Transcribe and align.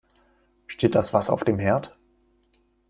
Steht 0.65 0.95
das 0.95 1.13
Wasser 1.13 1.31
auf 1.31 1.43
dem 1.43 1.59
Herd? 1.59 1.95